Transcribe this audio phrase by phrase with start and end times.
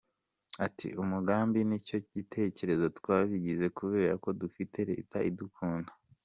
[0.65, 5.91] Ati “Umugambi n’icyo gitekerezo twabigize kubera ko dufite leta idukunda.